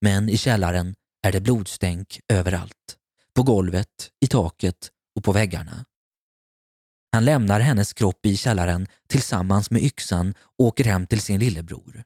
Men 0.01 0.29
i 0.29 0.37
källaren 0.37 0.95
är 1.27 1.31
det 1.31 1.41
blodstänk 1.41 2.19
överallt. 2.27 2.97
På 3.35 3.43
golvet, 3.43 4.09
i 4.21 4.27
taket 4.27 4.91
och 5.15 5.23
på 5.23 5.31
väggarna. 5.31 5.85
Han 7.11 7.25
lämnar 7.25 7.59
hennes 7.59 7.93
kropp 7.93 8.25
i 8.25 8.37
källaren 8.37 8.87
tillsammans 9.07 9.71
med 9.71 9.83
yxan 9.83 10.33
och 10.39 10.65
åker 10.65 10.83
hem 10.83 11.07
till 11.07 11.21
sin 11.21 11.39
lillebror. 11.39 12.03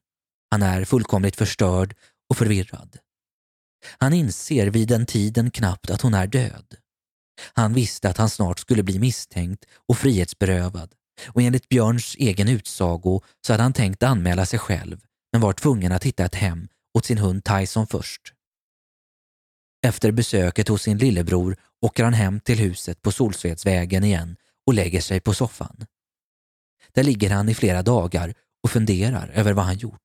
Han 0.51 0.61
är 0.61 0.85
fullkomligt 0.85 1.35
förstörd 1.35 1.95
och 2.29 2.37
förvirrad. 2.37 2.97
Han 3.97 4.13
inser 4.13 4.67
vid 4.67 4.87
den 4.87 5.05
tiden 5.05 5.51
knappt 5.51 5.89
att 5.89 6.01
hon 6.01 6.13
är 6.13 6.27
död. 6.27 6.75
Han 7.53 7.73
visste 7.73 8.09
att 8.09 8.17
han 8.17 8.29
snart 8.29 8.59
skulle 8.59 8.83
bli 8.83 8.99
misstänkt 8.99 9.65
och 9.87 9.97
frihetsberövad 9.97 10.93
och 11.27 11.41
enligt 11.41 11.69
Björns 11.69 12.15
egen 12.15 12.47
utsago 12.47 13.21
så 13.47 13.53
hade 13.53 13.63
han 13.63 13.73
tänkt 13.73 14.03
anmäla 14.03 14.45
sig 14.45 14.59
själv 14.59 15.01
men 15.31 15.41
var 15.41 15.53
tvungen 15.53 15.91
att 15.91 16.03
hitta 16.03 16.25
ett 16.25 16.35
hem 16.35 16.67
åt 16.97 17.05
sin 17.05 17.17
hund 17.17 17.43
Tyson 17.43 17.87
först. 17.87 18.33
Efter 19.81 20.11
besöket 20.11 20.67
hos 20.67 20.81
sin 20.81 20.97
lillebror 20.97 21.57
åker 21.81 22.03
han 22.03 22.13
hem 22.13 22.39
till 22.39 22.59
huset 22.59 23.01
på 23.01 23.11
Solsvedsvägen 23.11 24.03
igen 24.03 24.35
och 24.67 24.73
lägger 24.73 25.01
sig 25.01 25.19
på 25.19 25.33
soffan. 25.33 25.85
Där 26.93 27.03
ligger 27.03 27.29
han 27.29 27.49
i 27.49 27.55
flera 27.55 27.83
dagar 27.83 28.33
och 28.63 28.71
funderar 28.71 29.27
över 29.27 29.53
vad 29.53 29.65
han 29.65 29.77
gjort. 29.77 30.01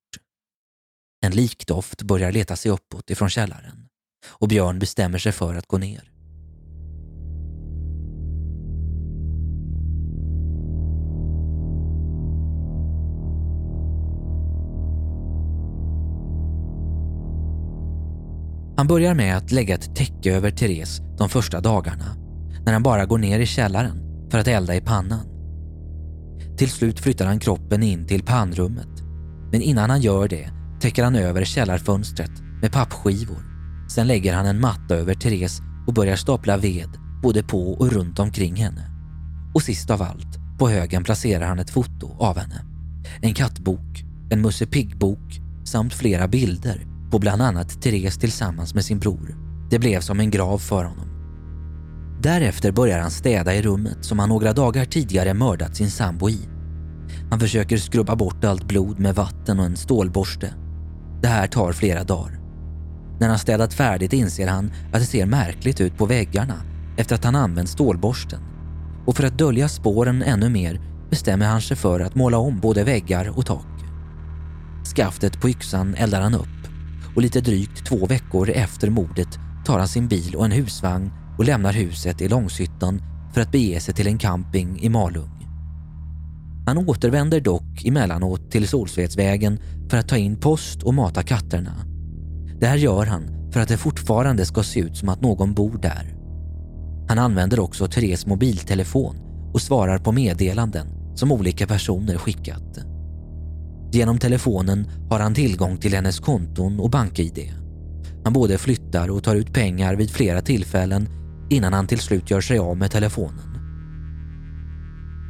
En 1.24 1.32
likdoft 1.32 2.02
börjar 2.02 2.32
leta 2.32 2.56
sig 2.56 2.70
uppåt 2.70 3.10
ifrån 3.10 3.30
källaren 3.30 3.88
och 4.26 4.48
Björn 4.48 4.78
bestämmer 4.78 5.18
sig 5.18 5.32
för 5.32 5.54
att 5.54 5.66
gå 5.66 5.78
ner. 5.78 6.13
Han 18.84 18.88
börjar 18.88 19.14
med 19.14 19.36
att 19.36 19.52
lägga 19.52 19.74
ett 19.74 19.96
täcke 19.96 20.34
över 20.34 20.50
Therese 20.50 21.00
de 21.18 21.28
första 21.28 21.60
dagarna 21.60 22.16
när 22.64 22.72
han 22.72 22.82
bara 22.82 23.06
går 23.06 23.18
ner 23.18 23.40
i 23.40 23.46
källaren 23.46 24.26
för 24.30 24.38
att 24.38 24.48
elda 24.48 24.74
i 24.74 24.80
pannan. 24.80 25.26
Till 26.56 26.70
slut 26.70 27.00
flyttar 27.00 27.26
han 27.26 27.38
kroppen 27.38 27.82
in 27.82 28.06
till 28.06 28.22
pannrummet 28.22 29.02
men 29.52 29.62
innan 29.62 29.90
han 29.90 30.00
gör 30.00 30.28
det 30.28 30.50
täcker 30.80 31.04
han 31.04 31.16
över 31.16 31.44
källarfönstret 31.44 32.30
med 32.62 32.72
pappskivor. 32.72 33.44
Sen 33.88 34.06
lägger 34.06 34.34
han 34.34 34.46
en 34.46 34.60
matta 34.60 34.94
över 34.94 35.14
Therese 35.14 35.60
och 35.86 35.94
börjar 35.94 36.16
stapla 36.16 36.56
ved 36.56 36.90
både 37.22 37.42
på 37.42 37.72
och 37.72 37.92
runt 37.92 38.18
omkring 38.18 38.56
henne. 38.56 38.90
Och 39.54 39.62
sist 39.62 39.90
av 39.90 40.02
allt, 40.02 40.58
på 40.58 40.68
högen 40.68 41.04
placerar 41.04 41.46
han 41.46 41.58
ett 41.58 41.70
foto 41.70 42.16
av 42.18 42.38
henne. 42.38 42.64
En 43.20 43.34
kattbok, 43.34 44.04
en 44.30 44.40
Musse 44.40 44.66
Pigg-bok 44.66 45.40
samt 45.64 45.94
flera 45.94 46.28
bilder 46.28 46.93
på 47.14 47.18
bland 47.18 47.42
annat 47.42 47.82
Therese 47.82 48.18
tillsammans 48.18 48.74
med 48.74 48.84
sin 48.84 48.98
bror. 48.98 49.36
Det 49.70 49.78
blev 49.78 50.00
som 50.00 50.20
en 50.20 50.30
grav 50.30 50.58
för 50.58 50.84
honom. 50.84 51.08
Därefter 52.22 52.72
börjar 52.72 52.98
han 52.98 53.10
städa 53.10 53.54
i 53.54 53.62
rummet 53.62 53.96
som 54.00 54.18
han 54.18 54.28
några 54.28 54.52
dagar 54.52 54.84
tidigare 54.84 55.34
mördat 55.34 55.76
sin 55.76 55.90
sambo 55.90 56.28
i. 56.28 56.48
Han 57.30 57.40
försöker 57.40 57.76
skrubba 57.76 58.16
bort 58.16 58.44
allt 58.44 58.64
blod 58.64 58.98
med 58.98 59.14
vatten 59.14 59.60
och 59.60 59.66
en 59.66 59.76
stålborste. 59.76 60.54
Det 61.22 61.28
här 61.28 61.46
tar 61.46 61.72
flera 61.72 62.04
dagar. 62.04 62.40
När 63.20 63.28
han 63.28 63.38
städat 63.38 63.74
färdigt 63.74 64.12
inser 64.12 64.48
han 64.48 64.72
att 64.92 65.00
det 65.00 65.06
ser 65.06 65.26
märkligt 65.26 65.80
ut 65.80 65.98
på 65.98 66.06
väggarna 66.06 66.56
efter 66.96 67.14
att 67.14 67.24
han 67.24 67.36
använt 67.36 67.68
stålborsten. 67.68 68.40
Och 69.06 69.16
för 69.16 69.24
att 69.24 69.38
dölja 69.38 69.68
spåren 69.68 70.22
ännu 70.22 70.48
mer 70.48 70.80
bestämmer 71.10 71.46
han 71.46 71.60
sig 71.60 71.76
för 71.76 72.00
att 72.00 72.14
måla 72.14 72.38
om 72.38 72.60
både 72.60 72.84
väggar 72.84 73.38
och 73.38 73.46
tak. 73.46 73.66
Skaftet 74.96 75.40
på 75.40 75.48
yxan 75.48 75.94
eldar 75.94 76.20
han 76.20 76.34
upp 76.34 76.63
och 77.14 77.22
lite 77.22 77.40
drygt 77.40 77.86
två 77.86 78.06
veckor 78.06 78.50
efter 78.50 78.90
mordet 78.90 79.38
tar 79.66 79.78
han 79.78 79.88
sin 79.88 80.08
bil 80.08 80.36
och 80.36 80.44
en 80.44 80.52
husvagn 80.52 81.10
och 81.38 81.44
lämnar 81.44 81.72
huset 81.72 82.20
i 82.20 82.28
Långshyttan 82.28 83.02
för 83.34 83.40
att 83.40 83.52
bege 83.52 83.80
sig 83.80 83.94
till 83.94 84.06
en 84.06 84.18
camping 84.18 84.80
i 84.80 84.88
Malung. 84.88 85.30
Han 86.66 86.78
återvänder 86.78 87.40
dock 87.40 87.84
emellanåt 87.84 88.50
till 88.50 88.68
Solsvedsvägen 88.68 89.58
för 89.90 89.96
att 89.96 90.08
ta 90.08 90.16
in 90.16 90.40
post 90.40 90.82
och 90.82 90.94
mata 90.94 91.22
katterna. 91.22 91.74
Det 92.60 92.66
här 92.66 92.76
gör 92.76 93.06
han 93.06 93.50
för 93.52 93.60
att 93.60 93.68
det 93.68 93.76
fortfarande 93.76 94.46
ska 94.46 94.62
se 94.62 94.80
ut 94.80 94.96
som 94.96 95.08
att 95.08 95.20
någon 95.20 95.54
bor 95.54 95.78
där. 95.82 96.14
Han 97.08 97.18
använder 97.18 97.60
också 97.60 97.86
Theres 97.86 98.26
mobiltelefon 98.26 99.16
och 99.54 99.62
svarar 99.62 99.98
på 99.98 100.12
meddelanden 100.12 100.86
som 101.14 101.32
olika 101.32 101.66
personer 101.66 102.18
skickat. 102.18 102.93
Genom 103.94 104.18
telefonen 104.18 104.86
har 105.10 105.20
han 105.20 105.34
tillgång 105.34 105.76
till 105.76 105.94
hennes 105.94 106.20
konton 106.20 106.80
och 106.80 106.90
bank-id. 106.90 107.54
Han 108.24 108.32
både 108.32 108.58
flyttar 108.58 109.10
och 109.10 109.24
tar 109.24 109.36
ut 109.36 109.52
pengar 109.52 109.94
vid 109.94 110.10
flera 110.10 110.40
tillfällen 110.42 111.08
innan 111.50 111.72
han 111.72 111.86
till 111.86 111.98
slut 111.98 112.30
gör 112.30 112.40
sig 112.40 112.58
av 112.58 112.76
med 112.76 112.90
telefonen. 112.90 113.58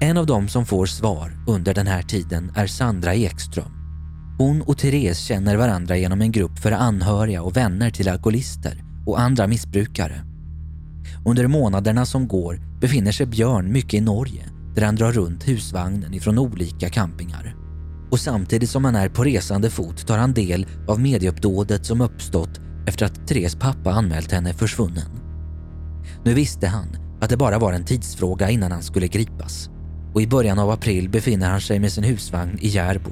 En 0.00 0.16
av 0.16 0.26
dem 0.26 0.48
som 0.48 0.66
får 0.66 0.86
svar 0.86 1.44
under 1.46 1.74
den 1.74 1.86
här 1.86 2.02
tiden 2.02 2.52
är 2.56 2.66
Sandra 2.66 3.14
Ekström. 3.14 3.72
Hon 4.38 4.62
och 4.62 4.78
Therese 4.78 5.18
känner 5.18 5.56
varandra 5.56 5.96
genom 5.96 6.20
en 6.20 6.32
grupp 6.32 6.58
för 6.58 6.72
anhöriga 6.72 7.42
och 7.42 7.56
vänner 7.56 7.90
till 7.90 8.08
alkoholister 8.08 8.84
och 9.06 9.20
andra 9.20 9.46
missbrukare. 9.46 10.24
Under 11.26 11.46
månaderna 11.46 12.06
som 12.06 12.28
går 12.28 12.60
befinner 12.80 13.12
sig 13.12 13.26
Björn 13.26 13.72
mycket 13.72 13.94
i 13.94 14.00
Norge 14.00 14.44
där 14.74 14.82
han 14.82 14.96
drar 14.96 15.12
runt 15.12 15.48
husvagnen 15.48 16.14
ifrån 16.14 16.38
olika 16.38 16.88
campingar 16.88 17.63
och 18.14 18.20
samtidigt 18.20 18.70
som 18.70 18.84
han 18.84 18.96
är 18.96 19.08
på 19.08 19.24
resande 19.24 19.70
fot 19.70 20.06
tar 20.06 20.18
han 20.18 20.32
del 20.32 20.66
av 20.88 21.00
medieuppdådet 21.00 21.86
som 21.86 22.00
uppstått 22.00 22.60
efter 22.86 23.06
att 23.06 23.28
Therese 23.28 23.54
pappa 23.54 23.92
anmält 23.92 24.32
henne 24.32 24.52
försvunnen. 24.52 25.10
Nu 26.24 26.34
visste 26.34 26.66
han 26.66 26.86
att 27.20 27.30
det 27.30 27.36
bara 27.36 27.58
var 27.58 27.72
en 27.72 27.84
tidsfråga 27.84 28.50
innan 28.50 28.72
han 28.72 28.82
skulle 28.82 29.08
gripas 29.08 29.70
och 30.14 30.22
i 30.22 30.26
början 30.26 30.58
av 30.58 30.70
april 30.70 31.08
befinner 31.08 31.50
han 31.50 31.60
sig 31.60 31.78
med 31.78 31.92
sin 31.92 32.04
husvagn 32.04 32.58
i 32.60 32.68
Järbo. 32.68 33.10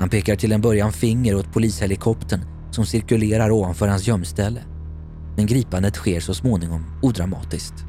Han 0.00 0.08
pekar 0.08 0.36
till 0.36 0.52
en 0.52 0.60
början 0.60 0.92
finger 0.92 1.34
åt 1.34 1.52
polishelikoptern 1.52 2.40
som 2.70 2.86
cirkulerar 2.86 3.50
ovanför 3.50 3.88
hans 3.88 4.08
gömställe. 4.08 4.60
Men 5.36 5.46
gripandet 5.46 5.96
sker 5.96 6.20
så 6.20 6.34
småningom 6.34 7.00
odramatiskt. 7.02 7.87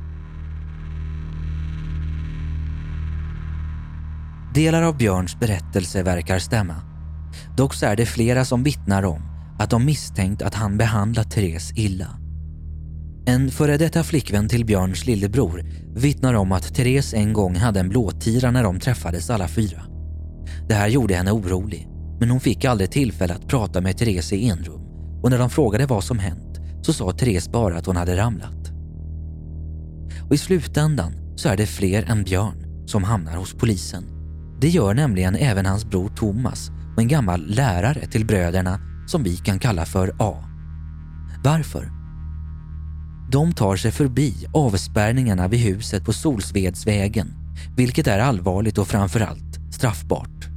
Delar 4.53 4.81
av 4.81 4.97
Björns 4.97 5.39
berättelse 5.39 6.03
verkar 6.03 6.39
stämma. 6.39 6.75
Dock 7.57 7.73
så 7.73 7.85
är 7.85 7.95
det 7.95 8.05
flera 8.05 8.45
som 8.45 8.63
vittnar 8.63 9.05
om 9.05 9.21
att 9.59 9.69
de 9.69 9.85
misstänkt 9.85 10.41
att 10.41 10.53
han 10.53 10.77
behandlat 10.77 11.31
Therese 11.31 11.71
illa. 11.75 12.07
En 13.25 13.51
före 13.51 13.77
detta 13.77 14.03
flickvän 14.03 14.49
till 14.49 14.65
Björns 14.65 15.05
lillebror 15.05 15.65
vittnar 15.95 16.33
om 16.33 16.51
att 16.51 16.75
Therese 16.75 17.13
en 17.13 17.33
gång 17.33 17.55
hade 17.55 17.79
en 17.79 17.89
blåtira 17.89 18.51
när 18.51 18.63
de 18.63 18.79
träffades 18.79 19.29
alla 19.29 19.47
fyra. 19.47 19.81
Det 20.67 20.73
här 20.73 20.87
gjorde 20.87 21.15
henne 21.15 21.31
orolig, 21.31 21.87
men 22.19 22.29
hon 22.29 22.39
fick 22.39 22.65
aldrig 22.65 22.91
tillfälle 22.91 23.33
att 23.33 23.47
prata 23.47 23.81
med 23.81 23.97
Therese 23.97 24.33
i 24.33 24.49
enrum 24.49 24.81
och 25.23 25.29
när 25.29 25.39
de 25.39 25.49
frågade 25.49 25.85
vad 25.85 26.03
som 26.03 26.19
hänt 26.19 26.59
så 26.81 26.93
sa 26.93 27.11
Therese 27.11 27.49
bara 27.51 27.77
att 27.77 27.85
hon 27.85 27.95
hade 27.95 28.17
ramlat. 28.17 28.71
Och 30.27 30.35
i 30.35 30.37
slutändan 30.37 31.13
så 31.35 31.49
är 31.49 31.57
det 31.57 31.65
fler 31.65 32.03
än 32.11 32.23
Björn 32.23 32.85
som 32.85 33.03
hamnar 33.03 33.37
hos 33.37 33.53
polisen. 33.53 34.18
Det 34.61 34.69
gör 34.69 34.93
nämligen 34.93 35.35
även 35.35 35.65
hans 35.65 35.85
bror 35.85 36.09
Thomas 36.09 36.71
och 36.95 37.01
en 37.01 37.07
gammal 37.07 37.45
lärare 37.47 38.07
till 38.07 38.25
bröderna 38.25 38.79
som 39.07 39.23
vi 39.23 39.37
kan 39.37 39.59
kalla 39.59 39.85
för 39.85 40.15
A. 40.19 40.43
Varför? 41.43 41.91
De 43.31 43.53
tar 43.53 43.75
sig 43.75 43.91
förbi 43.91 44.45
avspärrningarna 44.53 45.47
vid 45.47 45.59
huset 45.59 46.05
på 46.05 46.13
Solsvedsvägen, 46.13 47.33
vilket 47.75 48.07
är 48.07 48.19
allvarligt 48.19 48.77
och 48.77 48.87
framförallt 48.87 49.59
straffbart. 49.71 50.47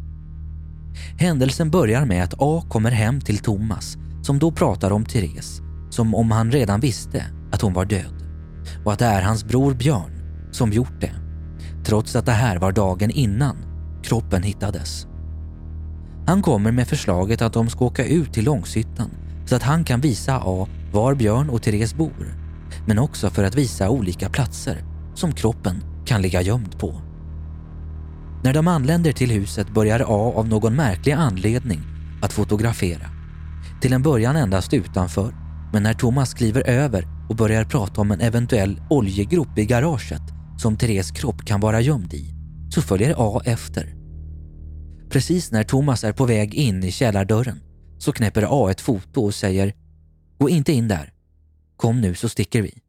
Händelsen 1.18 1.70
börjar 1.70 2.04
med 2.04 2.24
att 2.24 2.34
A 2.38 2.64
kommer 2.68 2.90
hem 2.90 3.20
till 3.20 3.38
Thomas 3.38 3.96
som 4.22 4.38
då 4.38 4.52
pratar 4.52 4.90
om 4.90 5.04
Therese 5.04 5.60
som 5.90 6.14
om 6.14 6.30
han 6.30 6.52
redan 6.52 6.80
visste 6.80 7.24
att 7.52 7.60
hon 7.60 7.72
var 7.72 7.84
död 7.84 8.26
och 8.84 8.92
att 8.92 8.98
det 8.98 9.06
är 9.06 9.22
hans 9.22 9.44
bror 9.44 9.74
Björn 9.74 10.12
som 10.52 10.72
gjort 10.72 11.00
det 11.00 11.12
trots 11.84 12.16
att 12.16 12.26
det 12.26 12.32
här 12.32 12.58
var 12.58 12.72
dagen 12.72 13.10
innan 13.10 13.71
kroppen 14.12 14.42
hittades. 14.42 15.06
Han 16.26 16.42
kommer 16.42 16.72
med 16.72 16.88
förslaget 16.88 17.42
att 17.42 17.52
de 17.52 17.70
ska 17.70 17.84
åka 17.84 18.04
ut 18.04 18.32
till 18.32 18.44
Långshyttan 18.44 19.10
så 19.46 19.56
att 19.56 19.62
han 19.62 19.84
kan 19.84 20.00
visa 20.00 20.42
A 20.44 20.68
var 20.92 21.14
Björn 21.14 21.50
och 21.50 21.62
Therese 21.62 21.94
bor 21.94 22.34
men 22.86 22.98
också 22.98 23.30
för 23.30 23.44
att 23.44 23.54
visa 23.54 23.90
olika 23.90 24.28
platser 24.28 24.84
som 25.14 25.32
kroppen 25.32 25.84
kan 26.06 26.22
ligga 26.22 26.42
gömd 26.42 26.78
på. 26.78 27.00
När 28.44 28.54
de 28.54 28.68
anländer 28.68 29.12
till 29.12 29.30
huset 29.30 29.70
börjar 29.70 30.00
A 30.00 30.32
av 30.36 30.48
någon 30.48 30.76
märklig 30.76 31.12
anledning 31.12 31.80
att 32.22 32.32
fotografera. 32.32 33.06
Till 33.80 33.92
en 33.92 34.02
början 34.02 34.36
endast 34.36 34.74
utanför, 34.74 35.34
men 35.72 35.82
när 35.82 35.94
Thomas 35.94 36.34
kliver 36.34 36.68
över 36.68 37.06
och 37.28 37.36
börjar 37.36 37.64
prata 37.64 38.00
om 38.00 38.10
en 38.10 38.20
eventuell 38.20 38.80
oljegrop 38.90 39.58
i 39.58 39.64
garaget 39.64 40.22
som 40.58 40.76
Theres 40.76 41.10
kropp 41.10 41.44
kan 41.44 41.60
vara 41.60 41.80
gömd 41.80 42.14
i 42.14 42.34
så 42.72 42.82
följer 42.82 43.14
A 43.18 43.42
efter. 43.44 44.01
Precis 45.12 45.50
när 45.50 45.64
Thomas 45.64 46.04
är 46.04 46.12
på 46.12 46.26
väg 46.26 46.54
in 46.54 46.84
i 46.84 46.92
källardörren 46.92 47.60
så 47.98 48.12
knäpper 48.12 48.46
A 48.48 48.70
ett 48.70 48.80
foto 48.80 49.24
och 49.24 49.34
säger 49.34 49.74
“Gå 50.38 50.48
inte 50.48 50.72
in 50.72 50.88
där. 50.88 51.12
Kom 51.76 52.00
nu 52.00 52.14
så 52.14 52.28
sticker 52.28 52.62
vi.” 52.62 52.82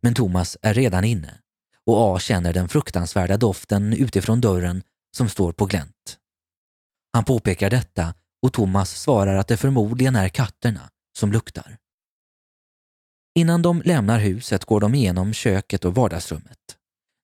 Men 0.00 0.14
Thomas 0.14 0.56
är 0.62 0.74
redan 0.74 1.04
inne 1.04 1.38
och 1.86 2.16
A 2.16 2.18
känner 2.18 2.52
den 2.52 2.68
fruktansvärda 2.68 3.36
doften 3.36 3.92
utifrån 3.92 4.40
dörren 4.40 4.82
som 5.16 5.28
står 5.28 5.52
på 5.52 5.66
glänt. 5.66 6.18
Han 7.12 7.24
påpekar 7.24 7.70
detta 7.70 8.14
och 8.42 8.52
Thomas 8.52 9.00
svarar 9.00 9.34
att 9.36 9.48
det 9.48 9.56
förmodligen 9.56 10.16
är 10.16 10.28
katterna 10.28 10.90
som 11.18 11.32
luktar. 11.32 11.76
Innan 13.34 13.62
de 13.62 13.82
lämnar 13.84 14.18
huset 14.18 14.64
går 14.64 14.80
de 14.80 14.94
igenom 14.94 15.32
köket 15.32 15.84
och 15.84 15.94
vardagsrummet. 15.94 16.58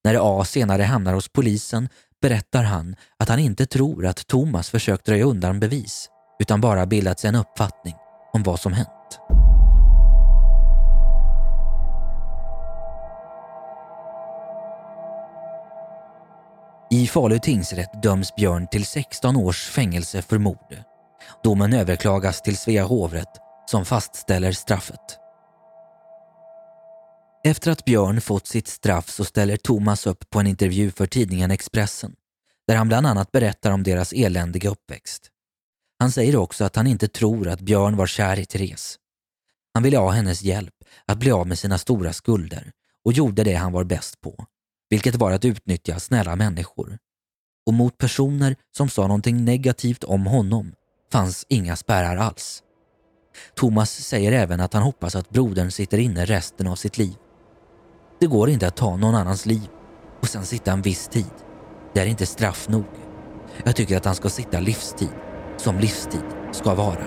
När 0.05 0.41
A 0.41 0.45
senare 0.45 0.83
hamnar 0.83 1.15
hos 1.15 1.29
polisen 1.29 1.89
berättar 2.21 2.63
han 2.63 2.97
att 3.19 3.29
han 3.29 3.39
inte 3.39 3.67
tror 3.67 4.07
att 4.07 4.27
Thomas 4.27 4.71
försökt 4.71 5.05
dröja 5.05 5.25
undan 5.25 5.61
bevis 5.61 6.09
utan 6.41 6.61
bara 6.61 6.87
bildat 6.87 7.21
sig 7.21 7.29
en 7.29 7.35
uppfattning 7.35 7.95
om 8.33 8.43
vad 8.43 8.61
som 8.61 8.73
hänt. 8.73 8.89
I 16.93 17.07
Falu 17.07 17.39
tingsrätt 17.39 18.03
döms 18.03 18.35
Björn 18.35 18.67
till 18.67 18.85
16 18.85 19.37
års 19.37 19.69
fängelse 19.69 20.23
för 20.23 20.39
mord. 20.39 20.77
Domen 21.45 21.73
överklagas 21.73 22.43
till 22.43 22.57
Svea 22.57 22.85
hovrätt 22.85 23.39
som 23.67 23.85
fastställer 23.85 24.53
straffet. 24.53 25.20
Efter 27.45 27.71
att 27.71 27.85
Björn 27.85 28.21
fått 28.21 28.47
sitt 28.47 28.69
straff 28.69 29.11
så 29.11 29.25
ställer 29.25 29.57
Thomas 29.57 30.07
upp 30.07 30.31
på 30.31 30.41
en 30.41 30.47
intervju 30.47 30.91
för 30.91 31.07
tidningen 31.07 31.51
Expressen 31.51 32.15
där 32.67 32.77
han 32.77 32.89
bland 32.89 33.07
annat 33.07 33.33
berättar 33.33 33.71
om 33.71 33.83
deras 33.83 34.13
eländiga 34.13 34.71
uppväxt. 34.71 35.31
Han 35.99 36.13
säger 36.13 36.37
också 36.37 36.65
att 36.65 36.77
han 36.77 36.87
inte 36.87 37.09
tror 37.09 37.49
att 37.49 37.61
Björn 37.61 37.97
var 37.97 38.07
kär 38.07 38.39
i 38.39 38.47
Therese. 38.47 38.99
Han 39.75 39.83
ville 39.83 39.99
ha 39.99 40.11
hennes 40.11 40.43
hjälp 40.43 40.75
att 41.07 41.19
bli 41.19 41.31
av 41.31 41.47
med 41.47 41.59
sina 41.59 41.79
stora 41.79 42.13
skulder 42.13 42.73
och 43.05 43.13
gjorde 43.13 43.45
det 43.45 43.55
han 43.55 43.73
var 43.73 43.85
bäst 43.85 44.21
på, 44.21 44.47
vilket 44.91 45.15
var 45.15 45.33
att 45.33 45.45
utnyttja 45.45 46.01
snälla 46.01 46.37
människor. 46.37 46.99
Och 47.67 47.75
mot 47.75 47.99
personer 47.99 48.57
som 48.77 48.89
sa 48.89 49.03
någonting 49.03 49.45
negativt 49.45 50.05
om 50.05 50.27
honom 50.27 50.73
fanns 51.13 51.47
inga 51.49 51.77
spärrar 51.77 52.17
alls. 52.17 52.63
Thomas 53.55 53.91
säger 53.91 54.33
även 54.33 54.61
att 54.61 54.73
han 54.73 54.83
hoppas 54.83 55.17
att 55.17 55.31
brodern 55.31 55.71
sitter 55.71 55.99
inne 55.99 56.25
resten 56.25 56.67
av 56.67 56.77
sitt 56.77 56.99
liv. 56.99 57.15
Det 58.21 58.27
går 58.27 58.51
inte 58.51 58.67
att 58.67 58.77
ta 58.77 58.97
någon 58.97 59.15
annans 59.15 59.47
liv 59.47 59.69
och 60.21 60.29
sen 60.29 60.45
sitta 60.45 60.73
en 60.73 60.83
viss 60.83 61.09
tid. 61.09 61.31
Det 61.93 62.01
är 62.01 62.07
inte 62.07 62.27
straff 62.27 62.69
nog. 62.69 62.85
Jag 63.65 63.77
tycker 63.77 63.97
att 63.97 64.05
han 64.05 64.15
ska 64.15 64.29
sitta 64.29 64.61
livstid, 64.61 65.09
som 65.57 65.79
livstid 65.79 66.25
ska 66.53 66.75
vara. 66.75 67.05